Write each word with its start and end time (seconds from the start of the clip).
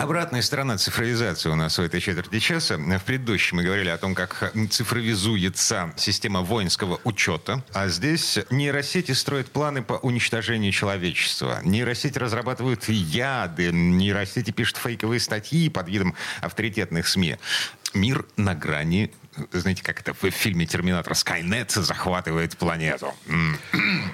Обратная 0.00 0.40
сторона 0.40 0.78
цифровизации 0.78 1.50
у 1.50 1.54
нас 1.56 1.76
в 1.76 1.82
этой 1.82 2.00
четверти 2.00 2.38
часа. 2.38 2.78
В 2.78 3.04
предыдущем 3.04 3.58
мы 3.58 3.64
говорили 3.64 3.90
о 3.90 3.98
том, 3.98 4.14
как 4.14 4.50
цифровизуется 4.70 5.92
система 5.98 6.40
воинского 6.40 6.98
учета. 7.04 7.62
А 7.74 7.86
здесь 7.88 8.38
нейросети 8.48 9.12
строят 9.12 9.50
планы 9.50 9.82
по 9.82 9.92
уничтожению 9.92 10.72
человечества. 10.72 11.60
Нейросети 11.64 12.16
разрабатывают 12.16 12.88
яды. 12.88 13.70
Нейросети 13.72 14.52
пишут 14.52 14.78
фейковые 14.78 15.20
статьи 15.20 15.68
под 15.68 15.90
видом 15.90 16.14
авторитетных 16.40 17.06
СМИ. 17.06 17.36
Мир 17.94 18.24
на 18.36 18.54
грани 18.54 19.12
знаете, 19.52 19.82
как 19.82 20.00
это 20.00 20.12
в 20.12 20.30
фильме 20.30 20.66
«Терминатор» 20.66 21.14
Скайнет 21.14 21.70
захватывает 21.70 22.56
планету. 22.56 23.14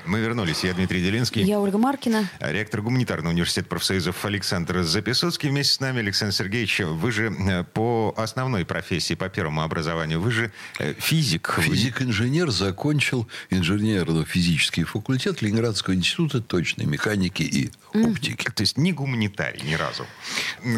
Мы 0.07 0.21
вернулись. 0.21 0.63
Я 0.65 0.75
Дмитрий 0.75 1.03
Делинский. 1.03 1.43
Я 1.43 1.59
Ольга 1.59 1.79
Маркина. 1.79 2.29
Ректор 2.41 2.83
гуманитарного 2.83 3.33
университета 3.33 3.69
профсоюзов 3.69 4.25
Александр 4.25 4.83
Записоцкий. 4.83 5.49
Вместе 5.49 5.75
с 5.75 5.81
нами 5.81 6.01
Александр 6.01 6.35
Сергеевич. 6.35 6.81
Вы 6.81 7.13
же 7.13 7.33
э, 7.33 7.65
по 7.65 8.15
основной 8.17 8.65
профессии, 8.65 9.15
по 9.15 9.29
первому 9.29 9.63
образованию, 9.63 10.21
вы 10.21 10.31
же 10.31 10.53
э, 10.79 10.95
физик. 10.99 11.59
Физик-инженер, 11.59 12.51
закончил 12.51 13.27
инженерно-физический 13.51 14.85
факультет 14.85 15.43
Ленинградского 15.43 15.95
института 15.95 16.41
точной 16.41 16.85
механики 16.85 17.43
и 17.43 17.71
оптики. 17.95 18.51
То 18.51 18.61
есть 18.63 18.77
не 18.77 18.93
гуманитарий 18.93 19.63
ни 19.63 19.75
разу. 19.75 20.07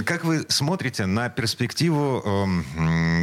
Как 0.05 0.25
вы 0.25 0.47
смотрите 0.49 1.07
на 1.07 1.29
перспективу, 1.29 2.23
эм, 2.25 2.65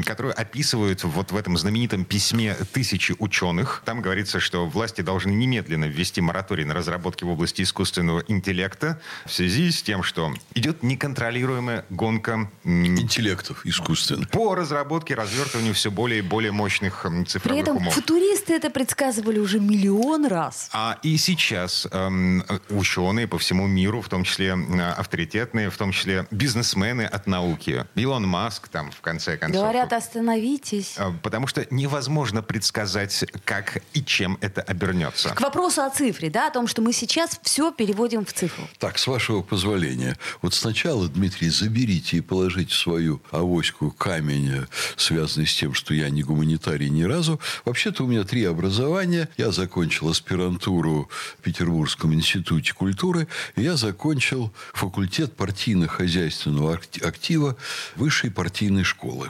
которую 0.05 0.39
описывают 0.39 1.03
вот 1.03 1.31
в 1.31 1.38
этом 1.38 1.58
знаменитом 1.58 2.05
письме 2.05 2.55
тысячи 2.73 3.16
ученых? 3.19 3.81
Там 3.85 4.02
говорится, 4.02 4.39
что 4.39 4.66
власти 4.66 5.02
должны 5.02 5.31
немедленно 5.31 5.85
ввести 5.85 6.22
мораторий 6.22 6.66
на 6.66 6.73
разработки 6.73 7.23
в 7.23 7.30
области 7.30 7.61
искусственного 7.61 8.23
интеллекта 8.27 8.99
в 9.25 9.31
связи 9.31 9.72
с 9.72 9.81
тем, 9.83 10.03
что 10.03 10.33
идет 10.53 10.83
неконтролируемая 10.83 11.85
гонка 11.89 12.49
интеллектов 12.63 13.66
искусственных 13.66 14.30
по 14.30 14.55
разработке, 14.55 15.16
развертыванию 15.16 15.73
все 15.73 15.91
более 15.91 16.19
и 16.19 16.22
более 16.22 16.52
мощных 16.52 17.05
цифровых 17.27 17.44
При 17.44 17.57
этом 17.59 17.77
умов. 17.77 17.94
футуристы 17.94 18.53
это 18.53 18.69
предсказывали 18.69 19.39
уже 19.39 19.59
миллион 19.59 20.25
раз. 20.25 20.69
А 20.73 20.97
и 21.03 21.17
сейчас 21.17 21.88
эм, 21.91 22.44
ученые 22.69 23.27
по 23.27 23.38
всему 23.38 23.67
миру, 23.67 24.02
в 24.02 24.09
том 24.09 24.23
числе 24.23 24.55
э, 24.55 24.89
авторитетные, 24.91 25.69
в 25.69 25.77
том 25.77 25.91
числе 25.91 26.27
бизнесмены 26.31 27.03
от 27.03 27.27
науки, 27.27 27.85
Илон 27.95 28.27
Маск 28.27 28.67
там 28.67 28.91
в 28.91 29.02
конце 29.02 29.38
концов. 29.38 29.54
Говорят, 29.59 29.93
остановитесь. 29.93 30.95
Э, 30.97 31.11
Потому 31.21 31.47
что 31.47 31.65
невозможно 31.69 32.41
предсказать, 32.41 33.25
как 33.43 33.81
и 33.93 34.03
чем 34.03 34.37
это 34.41 34.61
обернется. 34.61 35.29
К 35.29 35.41
вопросу 35.41 35.81
о 35.81 35.89
цифре, 35.89 36.29
да, 36.29 36.47
о 36.47 36.51
том, 36.51 36.67
что 36.67 36.81
мы 36.81 36.93
сейчас 36.93 37.39
все 37.43 37.71
переводим 37.71 38.25
в 38.25 38.33
цифру. 38.33 38.67
Так, 38.79 38.97
с 38.97 39.07
вашего 39.07 39.41
позволения. 39.41 40.17
Вот 40.41 40.53
сначала, 40.53 41.07
Дмитрий, 41.07 41.49
заберите 41.49 42.17
и 42.17 42.21
положите 42.21 42.73
свою 42.73 43.21
авоську 43.31 43.91
камень, 43.91 44.51
э, 44.51 44.65
связанный 44.97 45.47
с 45.47 45.55
тем, 45.55 45.73
что 45.73 45.93
я 45.93 46.09
не 46.09 46.23
гуманитарий 46.23 46.89
ни 46.89 47.03
разу. 47.03 47.39
Вообще-то 47.65 48.03
у 48.03 48.07
меня 48.07 48.23
три 48.23 48.43
образования. 48.45 49.29
Я 49.37 49.51
закончил 49.51 50.09
аспирантуру 50.09 51.09
в 51.39 51.41
Петербургском 51.41 52.13
институте 52.13 52.73
культуры. 52.73 53.27
И 53.55 53.61
я 53.63 53.75
закончил 53.75 54.51
факультет 54.73 55.35
партийно-хозяйственного 55.35 56.79
актива 57.01 57.57
высшей 57.95 58.31
партийной 58.31 58.83
школы. 58.83 59.29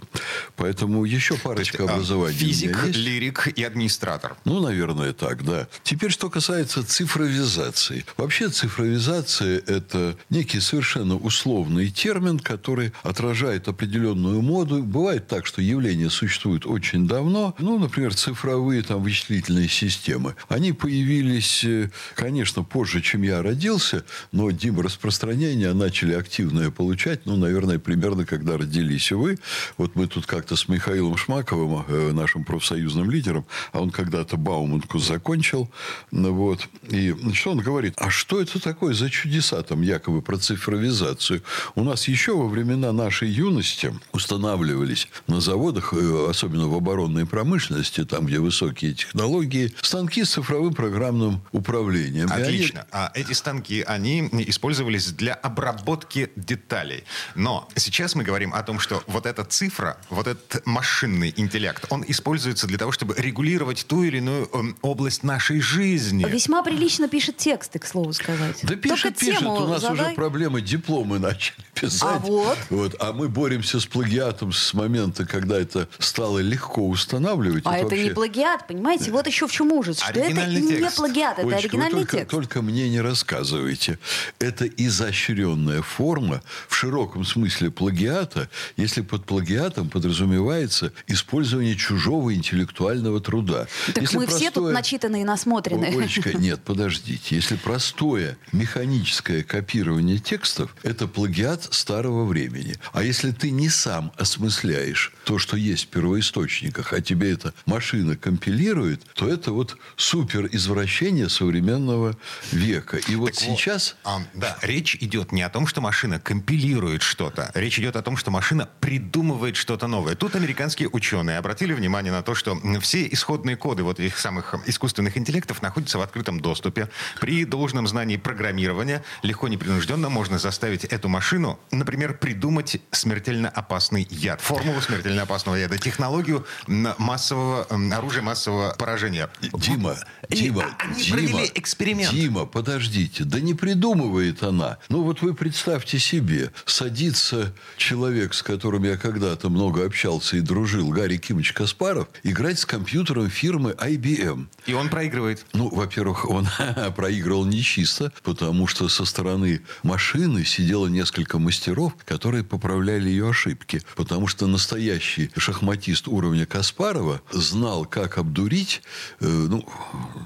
Поэтому 0.56 1.06
еще 1.06 1.36
парочка 1.38 1.84
есть, 1.84 1.92
образований. 1.92 2.38
Физик, 2.38 2.86
лирик 2.86 3.48
и 3.48 3.64
администратор. 3.64 4.36
Ну, 4.46 4.60
наверное, 4.60 5.14
так, 5.14 5.44
да. 5.44 5.68
Теперь, 5.84 6.12
что 6.12 6.30
касается 6.30 6.86
цифровизации. 6.86 8.06
Вообще, 8.18 8.50
цифровизация– 8.50 9.62
это 9.68 10.18
некий 10.30 10.60
совершенно 10.60 11.16
условный 11.18 11.90
термин, 11.90 12.40
который 12.40 12.94
отражает 13.04 13.68
определенную 13.68 14.42
моду. 14.42 14.84
Бывает 14.84 15.28
так, 15.28 15.46
что 15.46 15.62
явление 15.62 16.10
существует 16.10 16.66
очень 16.66 17.08
давно. 17.08 17.56
Ну, 17.60 17.80
например, 17.80 18.14
цифровые 18.14 18.82
там, 18.82 19.04
вычислительные 19.04 19.68
системы. 19.68 20.36
Они 20.48 20.74
появились, 20.74 21.64
э, 21.64 21.92
конечно, 22.16 22.64
позже, 22.64 23.02
чем 23.02 23.22
я 23.22 23.42
родился, 23.42 24.04
но 24.32 24.52
дим 24.52 24.80
распространения 24.80 25.74
начали 25.74 26.14
активное 26.14 26.72
получать, 26.72 27.26
ну, 27.26 27.36
наверное, 27.36 27.80
примерно, 27.80 28.26
когда 28.26 28.58
родились 28.58 29.12
вы. 29.12 29.38
Вот 29.78 29.96
мы 29.96 30.05
тут 30.08 30.26
как-то 30.26 30.56
с 30.56 30.68
Михаилом 30.68 31.18
Шмаковым, 31.18 31.86
э, 31.88 32.12
нашим 32.12 32.44
профсоюзным 32.44 33.10
лидером, 33.10 33.46
а 33.72 33.82
он 33.82 33.92
когда-то 33.92 34.38
Бауманку 34.38 35.00
закончил, 35.00 35.70
ну, 36.12 36.34
вот, 36.34 36.68
и 36.90 37.16
что 37.34 37.52
он 37.52 37.60
говорит, 37.60 37.94
а 37.98 38.10
что 38.10 38.42
это 38.42 38.60
такое 38.60 38.94
за 38.94 39.10
чудеса 39.10 39.62
там 39.64 39.82
якобы 39.82 40.22
про 40.22 40.38
цифровизацию? 40.38 41.42
У 41.76 41.84
нас 41.84 42.08
еще 42.08 42.36
во 42.36 42.48
времена 42.48 42.92
нашей 42.92 43.30
юности 43.30 43.94
устанавливались 44.14 45.08
на 45.28 45.42
заводах, 45.42 45.94
э, 45.94 46.28
особенно 46.30 46.68
в 46.68 46.76
оборонной 46.76 47.26
промышленности, 47.26 48.06
там, 48.06 48.26
где 48.26 48.40
высокие 48.40 48.94
технологии, 48.94 49.74
станки 49.82 50.24
с 50.24 50.32
цифровым 50.32 50.74
программным 50.74 51.42
управлением. 51.52 52.28
И 52.28 52.32
они- 52.32 52.44
Отлично. 52.44 52.86
А 52.92 53.12
эти 53.16 53.34
станки, 53.34 53.82
они 53.82 54.30
использовались 54.48 55.12
для 55.12 55.34
обработки 55.34 56.30
деталей. 56.36 57.04
Но 57.36 57.68
сейчас 57.76 58.16
мы 58.16 58.24
говорим 58.24 58.54
о 58.54 58.62
том, 58.64 58.80
что 58.80 59.04
вот 59.08 59.26
эта 59.26 59.44
цифра, 59.44 59.95
вот 60.10 60.28
этот 60.28 60.66
машинный 60.66 61.34
интеллект, 61.36 61.86
он 61.90 62.04
используется 62.08 62.68
для 62.68 62.78
того, 62.78 62.92
чтобы 62.92 63.16
регулировать 63.18 63.86
ту 63.88 64.04
или 64.04 64.18
иную 64.18 64.50
эм, 64.54 64.78
область 64.82 65.24
нашей 65.24 65.60
жизни. 65.62 66.26
Весьма 66.30 66.64
прилично 66.64 67.08
пишет 67.08 67.38
тексты, 67.38 67.80
к 67.80 67.86
слову 67.86 68.14
сказать. 68.14 68.60
Да 68.64 68.76
пишет, 68.76 69.04
Только 69.04 69.20
пишет. 69.20 69.40
тему 69.40 69.56
У 69.56 69.68
нас 69.68 69.84
уже 69.84 69.96
задай. 69.98 70.16
проблемы 70.16 70.62
дипломы 70.62 71.20
начали 71.20 71.56
писать. 71.74 72.04
А 72.04 72.20
вот? 72.20 72.96
А 73.00 73.14
мы 73.14 73.30
боремся 73.30 73.80
с 73.80 73.86
плагиатом 73.86 74.52
с 74.54 74.74
момента, 74.74 75.26
когда 75.26 75.60
это 75.60 75.88
стало 76.00 76.40
легко 76.40 76.88
устанавливать. 76.88 77.64
А 77.66 77.78
это 77.78 77.96
не 77.96 78.02
вообще- 78.04 78.14
плагиат, 78.14 78.68
понимаете? 78.68 79.12
Вот 79.12 79.28
еще 79.28 79.48
в 79.48 79.52
чем 79.52 79.72
ужас. 79.72 80.00
Что 80.00 80.12
это 80.12 80.22
Оригинальный 80.26 80.62
не 80.62 80.78
текст. 80.78 80.98
плагиат, 80.98 81.40
это 81.40 81.48
Олечка, 81.48 81.60
оригинальный 81.68 81.94
вы 82.00 82.06
только, 82.06 82.18
текст. 82.18 82.32
только 82.32 82.62
мне 82.62 82.90
не 82.90 83.02
рассказывайте. 83.02 84.00
Это 84.40 84.66
изощренная 84.66 85.82
форма 85.82 86.42
в 86.68 86.76
широком 86.76 87.26
смысле 87.26 87.72
плагиата, 87.72 88.50
если 88.78 89.02
под 89.02 89.26
плагиатом 89.26 89.85
подразумевается 89.90 90.92
использование 91.08 91.76
чужого 91.76 92.34
интеллектуального 92.34 93.20
труда. 93.22 93.68
Так 93.94 94.02
Если 94.04 94.18
мы 94.18 94.28
все 94.28 94.52
тут 94.52 94.66
простое- 94.66 94.74
начитанные 94.74 95.22
и 95.22 95.26
насмотренные. 95.26 95.92
О, 95.92 95.98
Олечка, 96.00 96.34
нет, 96.38 96.62
подождите. 96.64 97.36
Если 97.36 97.56
простое 97.56 98.38
механическое 98.52 99.44
копирование 99.44 100.18
текстов, 100.18 100.76
это 100.84 101.08
плагиат 101.08 101.68
старого 101.74 102.26
времени. 102.26 102.76
А 102.94 103.04
если 103.04 103.32
ты 103.32 103.52
не 103.52 103.70
сам 103.70 104.12
осмысляешь 104.18 105.14
то, 105.24 105.40
что 105.40 105.58
есть 105.58 105.86
в 105.86 105.88
первоисточниках, 105.88 106.94
а 106.94 107.02
тебе 107.02 107.32
эта 107.32 107.54
машина 107.66 108.16
компилирует, 108.16 109.04
то 109.14 109.28
это 109.28 109.52
вот 109.52 109.78
супер 109.96 110.48
извращение 110.52 111.30
современного 111.30 112.18
века. 112.52 112.98
И 112.98 113.16
вот 113.16 113.34
Так 113.34 113.48
вот, 113.48 113.58
сейчас... 113.58 113.96
а, 114.04 114.22
да, 114.34 114.58
речь 114.62 114.96
идет 115.02 115.32
не 115.32 115.42
о 115.42 115.50
том, 115.50 115.68
что 115.68 115.82
машина 115.82 116.20
компилирует 116.20 117.02
что-то. 117.02 117.52
Речь 117.54 117.80
идет 117.80 117.96
о 117.96 118.02
том, 118.02 118.18
что 118.18 118.32
машина 118.32 118.70
придумывает 118.80 119.56
что-то 119.66 119.88
новое. 119.88 120.14
Тут 120.14 120.36
американские 120.36 120.90
ученые 120.90 121.40
обратили 121.40 121.74
внимание 121.74 122.12
на 122.12 122.22
то, 122.22 122.36
что 122.36 122.56
все 122.82 123.08
исходные 123.08 123.58
коды 123.58 123.82
вот 123.82 124.00
этих 124.00 124.20
самых 124.20 124.54
искусственных 124.68 125.18
интеллектов 125.18 125.64
находятся 125.64 125.98
в 125.98 126.02
открытом 126.02 126.40
доступе. 126.40 126.88
При 127.20 127.46
должном 127.46 127.88
знании 127.88 128.18
программирования 128.18 129.04
легко 129.24 129.48
непринужденно 129.48 130.10
можно 130.10 130.38
заставить 130.38 130.86
эту 130.86 131.10
машину, 131.10 131.60
например, 131.72 132.16
придумать 132.20 132.80
смертельно 132.92 133.50
опасный 133.50 134.08
яд, 134.12 134.40
формулу 134.40 134.82
смертельно 134.82 135.24
опасного 135.24 135.56
яда, 135.56 135.80
технологию 135.80 136.46
массового 136.68 137.64
оружия 137.92 138.22
массового 138.22 138.76
поражения. 138.78 139.32
Дима, 139.52 139.96
И 140.30 140.36
Дима, 140.36 140.66
они 140.78 141.02
Дима, 141.02 141.16
провели 141.16 141.52
эксперимент. 141.56 142.12
Дима, 142.12 142.46
подождите, 142.46 143.24
да 143.24 143.40
не 143.40 143.56
придумывает 143.56 144.44
она. 144.44 144.78
Ну 144.90 145.02
вот 145.02 145.24
вы 145.24 145.34
представьте 145.34 145.98
себе, 145.98 146.52
садится 146.66 147.52
человек, 147.78 148.36
с 148.36 148.44
которым 148.44 148.84
я 148.84 148.96
когда-то 148.96 149.50
много 149.56 149.86
общался 149.86 150.36
и 150.36 150.42
дружил, 150.42 150.90
Гарри 150.90 151.16
Кимович 151.16 151.54
Каспаров, 151.54 152.10
играть 152.24 152.60
с 152.60 152.66
компьютером 152.66 153.30
фирмы 153.30 153.72
IBM. 153.72 154.48
И 154.66 154.74
он 154.74 154.90
проигрывает. 154.90 155.46
Ну, 155.54 155.70
во-первых, 155.70 156.30
он 156.30 156.48
проигрывал 156.96 157.46
нечисто, 157.46 158.12
потому 158.22 158.68
что 158.68 158.90
со 158.90 159.06
стороны 159.06 159.62
машины 159.82 160.44
сидело 160.44 160.88
несколько 160.88 161.40
мастеров, 161.40 161.94
которые 162.04 162.44
поправляли 162.44 163.08
ее 163.10 163.30
ошибки. 163.30 163.82
Потому 163.96 164.28
что 164.28 164.46
настоящий 164.48 165.32
шахматист 165.38 166.10
уровня 166.10 166.46
Каспарова 166.46 167.22
знал, 167.32 167.86
как 167.86 168.18
обдурить, 168.18 168.82
э, 169.22 169.26
ну, 169.26 169.66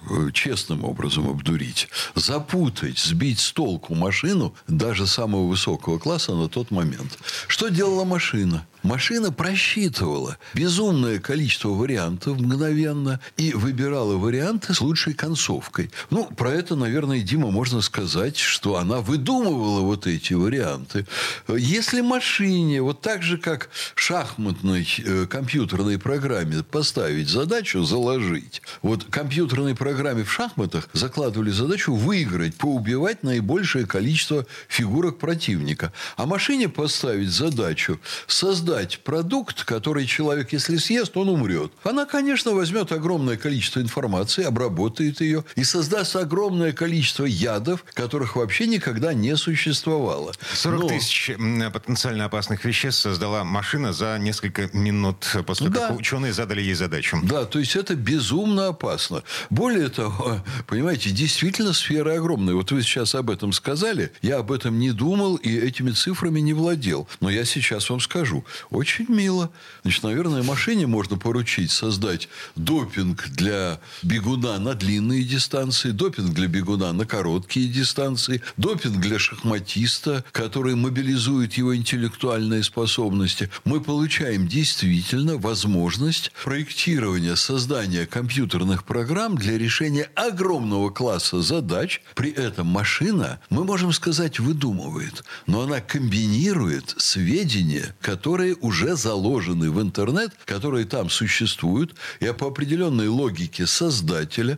э, 0.09 0.31
честным 0.33 0.83
образом 0.83 1.29
обдурить, 1.29 1.87
запутать, 2.15 2.97
сбить 2.97 3.39
с 3.39 3.51
толку 3.51 3.93
машину 3.93 4.55
даже 4.67 5.05
самого 5.05 5.47
высокого 5.47 5.99
класса 5.99 6.33
на 6.33 6.49
тот 6.49 6.71
момент. 6.71 7.19
Что 7.47 7.69
делала 7.69 8.05
машина? 8.05 8.65
Машина 8.83 9.31
просчитывала 9.31 10.37
безумное 10.53 11.19
количество 11.19 11.69
вариантов 11.69 12.39
мгновенно 12.39 13.19
и 13.35 13.51
выбирала 13.51 14.15
варианты 14.15 14.73
с 14.73 14.79
лучшей 14.79 15.13
концовкой. 15.13 15.91
Ну, 16.09 16.25
про 16.25 16.51
это, 16.51 16.75
наверное, 16.75 17.19
Дима, 17.19 17.51
можно 17.51 17.81
сказать, 17.81 18.37
что 18.37 18.77
она 18.77 19.01
выдумывала 19.01 19.81
вот 19.81 20.07
эти 20.07 20.33
варианты. 20.33 21.05
Если 21.49 21.99
машине, 21.99 22.81
вот 22.81 23.01
так 23.01 23.21
же, 23.21 23.37
как 23.37 23.69
шахматной 23.95 24.87
э, 24.99 25.25
компьютерной 25.25 25.99
программе 25.99 26.63
поставить 26.63 27.27
задачу, 27.27 27.83
заложить. 27.83 28.61
Вот 28.81 29.03
компьютерной 29.09 29.75
программе 29.75 30.23
в 30.23 30.31
шахматах 30.31 30.87
закладывали 30.93 31.51
задачу 31.51 31.93
выиграть, 31.93 32.55
поубивать 32.55 33.23
наибольшее 33.23 33.85
количество 33.85 34.45
фигурок 34.69 35.17
противника. 35.17 35.91
А 36.15 36.25
машине 36.25 36.69
поставить 36.69 37.29
задачу 37.29 37.99
создать 38.27 38.68
создать 38.69 38.99
продукт, 38.99 39.63
который 39.63 40.05
человек, 40.05 40.53
если 40.53 40.77
съест, 40.77 41.17
он 41.17 41.29
умрет. 41.29 41.71
Она, 41.83 42.05
конечно, 42.05 42.51
возьмет 42.51 42.91
огромное 42.91 43.35
количество 43.35 43.79
информации, 43.79 44.43
обработает 44.43 45.21
ее 45.21 45.43
и 45.55 45.63
создаст 45.63 46.15
огромное 46.15 46.71
количество 46.71 47.25
ядов, 47.25 47.83
которых 47.93 48.35
вообще 48.35 48.67
никогда 48.67 49.13
не 49.13 49.35
существовало. 49.37 50.33
40 50.53 50.81
Но... 50.81 50.87
тысяч 50.87 51.31
потенциально 51.73 52.25
опасных 52.25 52.63
веществ 52.63 53.01
создала 53.01 53.43
машина 53.43 53.91
за 53.91 54.19
несколько 54.19 54.69
минут 54.73 55.25
после 55.47 55.69
да. 55.69 55.87
как 55.87 55.97
ученые 55.97 56.33
задали 56.33 56.61
ей 56.61 56.75
задачу. 56.75 57.17
Да, 57.23 57.45
то 57.45 57.57
есть 57.57 57.75
это 57.75 57.95
безумно 57.95 58.67
опасно. 58.67 59.23
Более 59.49 59.89
того, 59.89 60.41
понимаете, 60.67 61.09
действительно 61.09 61.73
сфера 61.73 62.13
огромная. 62.13 62.53
Вот 62.53 62.71
вы 62.71 62.83
сейчас 62.83 63.15
об 63.15 63.31
этом 63.31 63.51
сказали, 63.51 64.11
я 64.21 64.37
об 64.37 64.51
этом 64.51 64.77
не 64.77 64.91
думал 64.91 65.37
и 65.37 65.57
этими 65.57 65.89
цифрами 65.89 66.39
не 66.39 66.53
владел. 66.53 67.07
Но 67.19 67.31
я 67.31 67.45
сейчас 67.45 67.89
вам 67.89 67.99
скажу. 67.99 68.45
Очень 68.69 69.05
мило. 69.09 69.51
Значит, 69.83 70.03
наверное, 70.03 70.43
машине 70.43 70.87
можно 70.87 71.17
поручить 71.17 71.71
создать 71.71 72.29
допинг 72.55 73.27
для 73.29 73.79
бегуна 74.03 74.59
на 74.59 74.73
длинные 74.73 75.23
дистанции, 75.23 75.91
допинг 75.91 76.33
для 76.33 76.47
бегуна 76.47 76.93
на 76.93 77.05
короткие 77.05 77.67
дистанции, 77.67 78.41
допинг 78.57 78.97
для 78.97 79.19
шахматиста, 79.19 80.23
который 80.31 80.75
мобилизует 80.75 81.53
его 81.53 81.75
интеллектуальные 81.75 82.63
способности. 82.63 83.49
Мы 83.65 83.81
получаем 83.81 84.47
действительно 84.47 85.37
возможность 85.37 86.31
проектирования, 86.43 87.35
создания 87.35 88.05
компьютерных 88.05 88.83
программ 88.83 89.35
для 89.35 89.57
решения 89.57 90.09
огромного 90.15 90.89
класса 90.89 91.41
задач. 91.41 92.01
При 92.15 92.31
этом 92.31 92.67
машина, 92.67 93.39
мы 93.49 93.63
можем 93.63 93.93
сказать, 93.93 94.39
выдумывает, 94.39 95.23
но 95.47 95.61
она 95.61 95.79
комбинирует 95.81 96.95
сведения, 96.97 97.95
которые 98.01 98.48
которые 98.49 98.55
уже 98.61 98.95
заложены 98.95 99.71
в 99.71 99.81
интернет, 99.81 100.31
которые 100.45 100.85
там 100.85 101.09
существуют, 101.09 101.95
и 102.19 102.31
по 102.33 102.47
определенной 102.47 103.07
логике 103.07 103.67
создателя 103.67 104.57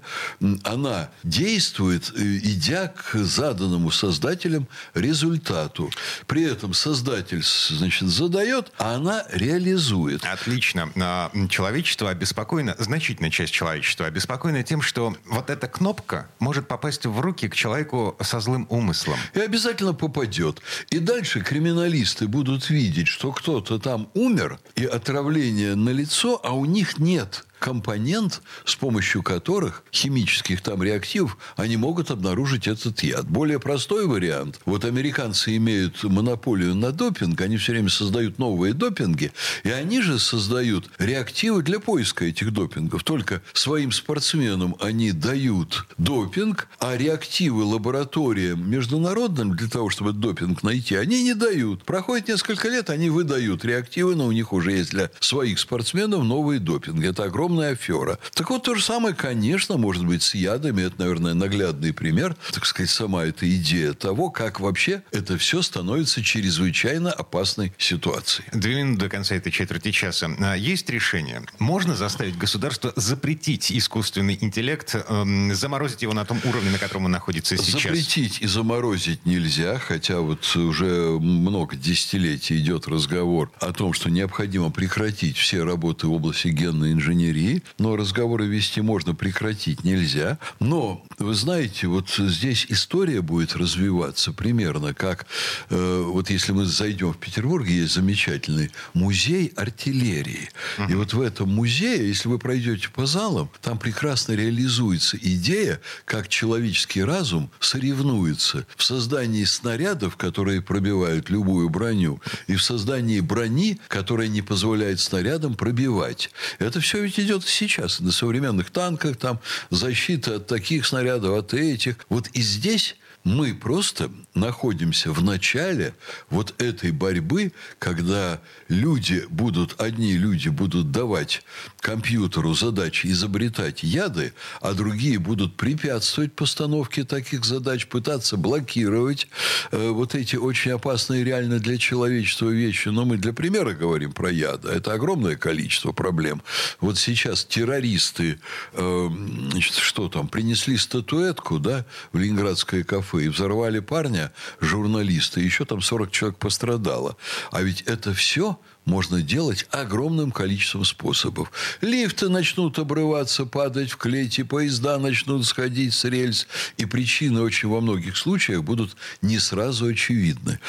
она 0.63 1.09
действует, 1.23 2.11
э, 2.15 2.39
идя 2.43 2.87
к 2.87 3.15
заданному 3.15 3.91
создателем 3.91 4.67
результату. 4.93 5.89
При 6.27 6.43
этом 6.43 6.73
создатель 6.73 7.43
значит, 7.69 8.09
задает, 8.09 8.71
а 8.77 8.95
она 8.95 9.25
реализует. 9.31 10.23
Отлично. 10.25 10.89
А, 10.95 11.31
человечество 11.49 12.09
обеспокоено, 12.09 12.75
значительная 12.79 13.31
часть 13.31 13.53
человечества 13.53 14.05
обеспокоена 14.07 14.63
тем, 14.63 14.81
что 14.81 15.15
вот 15.25 15.49
эта 15.49 15.67
кнопка 15.67 16.27
может 16.39 16.67
попасть 16.67 17.05
в 17.05 17.19
руки 17.19 17.47
к 17.47 17.55
человеку 17.55 18.15
со 18.21 18.39
злым 18.39 18.67
умыслом. 18.69 19.17
И 19.33 19.39
обязательно 19.39 19.93
попадет. 19.93 20.61
И 20.89 20.99
дальше 20.99 21.41
криминалисты 21.41 22.27
будут 22.27 22.69
видеть, 22.69 23.07
что 23.07 23.31
кто-то 23.31 23.80
там 23.81 24.09
умер, 24.13 24.59
и 24.75 24.85
отравление 24.85 25.75
на 25.75 25.89
лицо, 25.89 26.39
а 26.43 26.53
у 26.53 26.65
них 26.65 26.99
нет 26.99 27.45
компонент, 27.61 28.41
с 28.65 28.75
помощью 28.75 29.21
которых 29.21 29.83
химических 29.93 30.61
там 30.61 30.81
реактивов 30.81 31.37
они 31.55 31.77
могут 31.77 32.09
обнаружить 32.09 32.67
этот 32.67 33.01
яд. 33.03 33.29
Более 33.29 33.59
простой 33.59 34.07
вариант. 34.07 34.59
Вот 34.65 34.83
американцы 34.83 35.55
имеют 35.57 36.03
монополию 36.03 36.73
на 36.73 36.91
допинг, 36.91 37.39
они 37.39 37.57
все 37.57 37.73
время 37.73 37.89
создают 37.89 38.39
новые 38.39 38.73
допинги, 38.73 39.31
и 39.63 39.69
они 39.69 40.01
же 40.01 40.17
создают 40.17 40.89
реактивы 40.97 41.61
для 41.61 41.79
поиска 41.79 42.25
этих 42.25 42.51
допингов. 42.51 43.03
Только 43.03 43.43
своим 43.53 43.91
спортсменам 43.91 44.75
они 44.79 45.11
дают 45.11 45.85
допинг, 45.99 46.67
а 46.79 46.97
реактивы 46.97 47.63
лабораториям 47.63 48.67
международным 48.67 49.55
для 49.55 49.69
того, 49.69 49.91
чтобы 49.91 50.13
допинг 50.13 50.63
найти, 50.63 50.95
они 50.95 51.21
не 51.23 51.35
дают. 51.35 51.83
Проходит 51.83 52.27
несколько 52.27 52.69
лет, 52.69 52.89
они 52.89 53.11
выдают 53.11 53.63
реактивы, 53.63 54.15
но 54.15 54.25
у 54.25 54.31
них 54.31 54.51
уже 54.51 54.71
есть 54.71 54.89
для 54.89 55.11
своих 55.19 55.59
спортсменов 55.59 56.23
новые 56.23 56.59
допинги. 56.59 57.05
Это 57.05 57.25
огромное 57.25 57.50
огромная 57.51 57.71
афера. 57.73 58.17
Так 58.33 58.49
вот, 58.49 58.63
то 58.63 58.75
же 58.75 58.83
самое, 58.83 59.13
конечно, 59.13 59.77
может 59.77 60.05
быть 60.05 60.23
с 60.23 60.35
ядами. 60.35 60.83
Это, 60.83 60.95
наверное, 60.99 61.33
наглядный 61.33 61.93
пример, 61.93 62.35
так 62.51 62.65
сказать, 62.65 62.89
сама 62.89 63.25
эта 63.25 63.49
идея 63.57 63.93
того, 63.93 64.29
как 64.29 64.59
вообще 64.59 65.03
это 65.11 65.37
все 65.37 65.61
становится 65.61 66.23
чрезвычайно 66.23 67.11
опасной 67.11 67.73
ситуацией. 67.77 68.47
Две 68.53 68.83
минуты 68.83 69.01
до 69.01 69.09
конца 69.09 69.35
этой 69.35 69.51
четверти 69.51 69.91
часа. 69.91 70.29
А, 70.39 70.55
есть 70.55 70.89
решение? 70.89 71.43
Можно 71.59 71.95
заставить 71.95 72.37
государство 72.37 72.93
запретить 72.95 73.71
искусственный 73.71 74.37
интеллект, 74.39 74.95
эм, 74.95 75.53
заморозить 75.53 76.01
его 76.01 76.13
на 76.13 76.25
том 76.25 76.39
уровне, 76.45 76.71
на 76.71 76.77
котором 76.77 77.05
он 77.05 77.11
находится 77.11 77.57
сейчас? 77.57 77.83
Запретить 77.83 78.41
и 78.41 78.47
заморозить 78.47 79.25
нельзя, 79.25 79.77
хотя 79.77 80.19
вот 80.19 80.55
уже 80.55 81.17
много 81.19 81.75
десятилетий 81.75 82.57
идет 82.57 82.87
разговор 82.87 83.51
о 83.59 83.73
том, 83.73 83.93
что 83.93 84.09
необходимо 84.09 84.71
прекратить 84.71 85.37
все 85.37 85.63
работы 85.63 86.07
в 86.07 86.13
области 86.13 86.47
генной 86.47 86.93
инженерии 86.93 87.40
России, 87.41 87.63
но 87.77 87.95
разговоры 87.95 88.45
вести 88.45 88.81
можно, 88.81 89.15
прекратить 89.15 89.83
нельзя. 89.83 90.37
Но, 90.59 91.03
вы 91.21 91.33
знаете, 91.33 91.87
вот 91.87 92.09
здесь 92.09 92.65
история 92.69 93.21
будет 93.21 93.55
развиваться 93.55 94.33
примерно 94.33 94.93
как... 94.93 95.25
Э, 95.69 96.03
вот 96.05 96.29
если 96.29 96.51
мы 96.51 96.65
зайдем 96.65 97.13
в 97.13 97.17
Петербург, 97.17 97.67
есть 97.67 97.93
замечательный 97.93 98.71
музей 98.93 99.53
артиллерии. 99.55 100.49
Uh-huh. 100.77 100.91
И 100.91 100.95
вот 100.95 101.13
в 101.13 101.21
этом 101.21 101.49
музее, 101.49 102.07
если 102.07 102.27
вы 102.27 102.39
пройдете 102.39 102.89
по 102.89 103.05
залам, 103.05 103.49
там 103.61 103.77
прекрасно 103.77 104.33
реализуется 104.33 105.17
идея, 105.17 105.79
как 106.05 106.27
человеческий 106.27 107.03
разум 107.03 107.51
соревнуется 107.59 108.65
в 108.75 108.83
создании 108.83 109.43
снарядов, 109.43 110.17
которые 110.17 110.61
пробивают 110.61 111.29
любую 111.29 111.69
броню, 111.69 112.21
и 112.47 112.55
в 112.55 112.63
создании 112.63 113.19
брони, 113.19 113.79
которая 113.87 114.27
не 114.27 114.41
позволяет 114.41 114.99
снарядам 114.99 115.55
пробивать. 115.55 116.31
Это 116.59 116.79
все 116.79 117.01
ведь 117.01 117.19
идет 117.19 117.45
сейчас 117.45 117.99
на 117.99 118.11
современных 118.11 118.71
танках, 118.71 119.17
там 119.17 119.39
защита 119.69 120.35
от 120.35 120.47
таких 120.47 120.85
снарядов, 120.85 121.10
от 121.19 121.53
этих. 121.53 121.97
Вот 122.09 122.27
и 122.33 122.41
здесь 122.41 122.95
мы 123.23 123.53
просто 123.53 124.11
находимся 124.33 125.11
в 125.11 125.23
начале 125.23 125.93
вот 126.29 126.59
этой 126.61 126.91
борьбы, 126.91 127.51
когда 127.77 128.41
люди 128.67 129.25
будут, 129.29 129.79
одни 129.79 130.13
люди 130.13 130.49
будут 130.49 130.91
давать 130.91 131.43
компьютеру 131.79 132.53
задачи 132.53 133.07
изобретать 133.07 133.83
яды, 133.83 134.33
а 134.59 134.73
другие 134.73 135.19
будут 135.19 135.55
препятствовать 135.55 136.33
постановке 136.33 137.03
таких 137.03 137.45
задач, 137.45 137.87
пытаться 137.87 138.37
блокировать 138.37 139.27
э, 139.71 139.89
вот 139.89 140.15
эти 140.15 140.35
очень 140.35 140.71
опасные 140.71 141.23
реально 141.23 141.59
для 141.59 141.77
человечества 141.77 142.49
вещи. 142.49 142.87
Но 142.87 143.05
мы 143.05 143.17
для 143.17 143.33
примера 143.33 143.73
говорим 143.73 144.13
про 144.13 144.31
яды. 144.31 144.69
Это 144.69 144.93
огромное 144.93 145.35
количество 145.35 145.91
проблем. 145.91 146.41
Вот 146.79 146.97
сейчас 146.97 147.45
террористы, 147.45 148.39
э, 148.73 149.09
значит, 149.51 149.75
что 149.75 150.09
там, 150.09 150.27
принесли 150.27 150.77
статуэтку, 150.77 151.59
да, 151.59 151.85
в 152.13 152.17
Ленинградское 152.17 152.83
кафе 152.83 153.10
и 153.19 153.27
взорвали 153.27 153.79
парня, 153.79 154.31
журналиста, 154.59 155.39
еще 155.39 155.65
там 155.65 155.81
40 155.81 156.11
человек 156.11 156.37
пострадало. 156.37 157.17
А 157.51 157.61
ведь 157.61 157.81
это 157.81 158.13
все 158.13 158.59
можно 158.85 159.21
делать 159.21 159.67
огромным 159.71 160.31
количеством 160.31 160.85
способов. 160.85 161.51
Лифты 161.81 162.29
начнут 162.29 162.79
обрываться, 162.79 163.45
падать 163.45 163.91
в 163.91 163.97
клети, 163.97 164.43
поезда 164.43 164.97
начнут 164.97 165.45
сходить 165.45 165.93
с 165.93 166.05
рельс. 166.05 166.47
И 166.77 166.85
причины 166.85 167.41
очень 167.41 167.69
во 167.69 167.79
многих 167.81 168.17
случаях 168.17 168.63
будут 168.63 168.95
не 169.21 169.39
сразу 169.39 169.85
очевидны. 169.85 170.59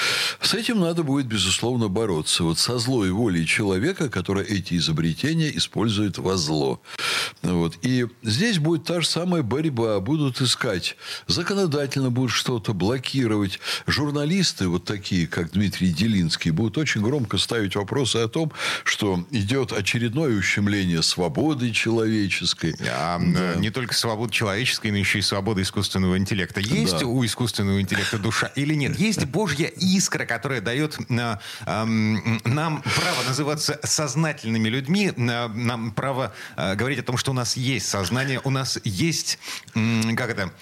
С 0.40 0.54
этим 0.54 0.80
надо 0.80 1.02
будет, 1.02 1.26
безусловно, 1.26 1.88
бороться. 1.88 2.44
Вот 2.44 2.58
со 2.58 2.78
злой 2.78 3.10
волей 3.10 3.46
человека, 3.46 4.10
который 4.10 4.44
эти 4.44 4.76
изобретения 4.76 5.56
использует 5.56 6.18
во 6.18 6.36
зло. 6.36 6.82
Вот. 7.42 7.78
И 7.82 8.06
здесь 8.22 8.58
будет 8.58 8.84
та 8.84 9.00
же 9.00 9.06
самая 9.06 9.42
борьба. 9.42 9.98
Будут 10.00 10.40
искать, 10.40 10.96
законодательно 11.26 12.10
будут 12.10 12.32
что-то 12.32 12.74
блокировать. 12.74 13.58
Журналисты, 13.86 14.68
вот 14.68 14.84
такие, 14.84 15.26
как 15.26 15.52
Дмитрий 15.52 15.92
Делинский, 15.92 16.50
будут 16.50 16.78
очень 16.78 17.02
громко 17.02 17.38
ставить 17.38 17.76
вопросы 18.12 18.18
о 18.18 18.28
том, 18.28 18.52
что 18.84 19.24
идет 19.30 19.72
очередное 19.72 20.36
ущемление 20.36 21.02
свободы 21.02 21.72
человеческой. 21.72 22.74
А, 22.88 23.18
да. 23.18 23.54
Не 23.56 23.70
только 23.70 23.94
свободы 23.94 24.32
человеческой, 24.32 24.90
но 24.90 24.98
еще 24.98 25.18
и 25.18 25.22
свободы 25.22 25.62
искусственного 25.62 26.18
интеллекта. 26.18 26.60
Есть 26.60 27.00
да. 27.00 27.06
у 27.06 27.24
искусственного 27.24 27.80
интеллекта 27.80 28.18
душа 28.18 28.48
или 28.56 28.74
нет? 28.74 28.98
Есть 28.98 29.24
Божья 29.26 29.66
искра, 29.66 30.24
которая 30.24 30.60
дает 30.60 30.98
а, 31.10 31.40
а, 31.66 31.84
нам 31.84 32.82
право 32.82 33.22
называться 33.26 33.78
сознательными 33.82 34.68
людьми, 34.68 35.12
а, 35.16 35.48
нам 35.48 35.92
право 35.92 36.34
а, 36.56 36.74
говорить 36.74 36.98
о 36.98 37.02
том, 37.02 37.16
что 37.16 37.30
у 37.30 37.34
нас 37.34 37.56
есть 37.56 37.88
сознание, 37.88 38.40
у 38.44 38.50
нас 38.50 38.78
есть, 38.84 39.38
как 39.74 40.30
это, 40.30 40.52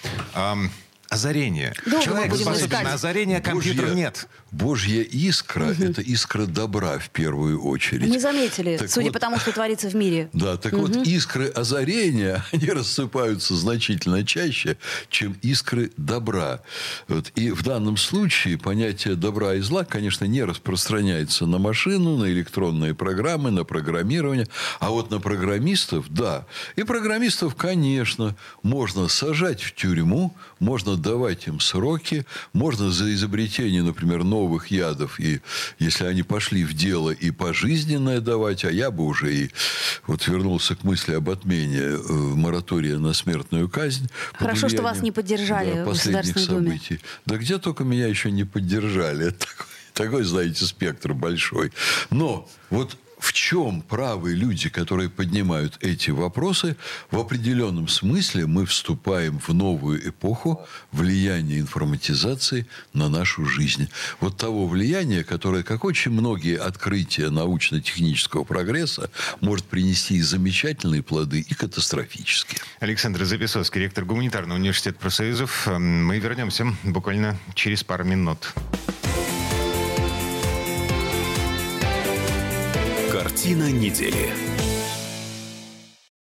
озарение. 1.11 1.73
Долго 1.85 2.05
Человек 2.05 2.35
способен 2.35 2.83
на 2.83 2.93
озарение, 2.93 3.39
а 3.39 3.41
компьютер 3.41 3.87
Божья, 3.87 3.95
нет. 3.95 4.27
Божья 4.51 5.01
искра 5.01 5.71
угу.– 5.71 5.73
это 5.83 6.01
искра 6.01 6.45
добра 6.45 6.99
в 6.99 7.09
первую 7.09 7.63
очередь. 7.63 8.09
Мы 8.09 8.19
заметили, 8.19 8.75
так 8.75 8.89
судя 8.89 9.07
вот, 9.07 9.13
по 9.13 9.19
тому, 9.19 9.39
что 9.39 9.53
творится 9.53 9.89
в 9.89 9.95
мире. 9.95 10.29
Да, 10.33 10.57
так 10.57 10.73
угу. 10.73 10.87
вот 10.87 11.07
искры 11.07 11.47
озарения, 11.47 12.43
они 12.51 12.67
рассыпаются 12.67 13.55
значительно 13.55 14.25
чаще, 14.25 14.77
чем 15.09 15.37
искры 15.41 15.91
добра. 15.95 16.61
Вот. 17.07 17.31
И 17.35 17.51
в 17.51 17.63
данном 17.63 17.95
случае 17.95 18.57
понятие 18.57 19.15
добра 19.15 19.55
и 19.55 19.61
зла, 19.61 19.85
конечно, 19.85 20.25
не 20.25 20.43
распространяется 20.43 21.45
на 21.45 21.57
машину, 21.57 22.17
на 22.17 22.25
электронные 22.25 22.93
программы, 22.93 23.51
на 23.51 23.63
программирование. 23.63 24.47
А 24.79 24.89
вот 24.89 25.11
на 25.11 25.19
программистов– 25.19 26.05
да. 26.09 26.45
И 26.75 26.83
программистов, 26.83 27.55
конечно, 27.55 28.35
можно 28.63 29.07
сажать 29.07 29.61
в 29.61 29.75
тюрьму, 29.75 30.35
можно 30.59 30.97
давать 30.97 31.47
им 31.47 31.61
сроки, 31.61 32.25
можно 32.51 32.91
за 32.91 33.13
изобретение, 33.13 33.81
например, 33.81 34.25
новых 34.41 34.67
ядов, 34.67 35.19
и 35.19 35.41
если 35.79 36.05
они 36.05 36.23
пошли 36.23 36.63
в 36.63 36.73
дело 36.73 37.11
и 37.11 37.31
пожизненное 37.31 38.19
давать, 38.19 38.65
а 38.65 38.71
я 38.71 38.89
бы 38.89 39.05
уже 39.05 39.33
и 39.33 39.51
вот 40.07 40.27
вернулся 40.27 40.75
к 40.75 40.83
мысли 40.83 41.13
об 41.13 41.29
отмене 41.29 41.79
э, 41.79 41.97
моратория 42.09 42.97
на 42.97 43.13
смертную 43.13 43.69
казнь. 43.69 44.09
Хорошо, 44.33 44.69
что 44.69 44.81
вас 44.81 45.01
не 45.01 45.11
поддержали 45.11 45.73
да, 45.73 45.83
в 45.83 45.89
Государственной 45.89 46.45
событий. 46.45 46.95
Думе. 46.95 47.01
Да 47.25 47.37
где 47.37 47.57
только 47.59 47.83
меня 47.83 48.07
еще 48.07 48.31
не 48.31 48.43
поддержали. 48.43 49.29
Такой, 49.41 49.65
такой, 49.93 50.23
знаете, 50.23 50.65
спектр 50.65 51.13
большой. 51.13 51.71
Но 52.09 52.49
вот 52.69 52.97
в 53.21 53.33
чем 53.33 53.81
правы 53.83 54.33
люди, 54.33 54.67
которые 54.67 55.09
поднимают 55.09 55.77
эти 55.81 56.09
вопросы, 56.09 56.75
в 57.11 57.19
определенном 57.19 57.87
смысле 57.87 58.47
мы 58.47 58.65
вступаем 58.65 59.39
в 59.39 59.53
новую 59.53 60.09
эпоху 60.09 60.65
влияния 60.91 61.59
информатизации 61.59 62.65
на 62.93 63.09
нашу 63.09 63.45
жизнь. 63.45 63.89
Вот 64.19 64.37
того 64.37 64.67
влияния, 64.67 65.23
которое, 65.23 65.61
как 65.61 65.85
очень 65.85 66.11
многие 66.11 66.57
открытия 66.57 67.29
научно-технического 67.29 68.43
прогресса, 68.43 69.11
может 69.39 69.65
принести 69.65 70.15
и 70.15 70.21
замечательные 70.21 71.03
плоды, 71.03 71.41
и 71.41 71.53
катастрофические. 71.53 72.59
Александр 72.79 73.23
Записовский, 73.23 73.81
ректор 73.81 74.03
Гуманитарного 74.03 74.57
университета 74.57 74.97
профсоюзов. 74.97 75.67
Мы 75.67 76.17
вернемся 76.17 76.65
буквально 76.83 77.37
через 77.53 77.83
пару 77.83 78.03
минут. 78.03 78.53
Картина 83.41 83.71
недели. 83.71 84.60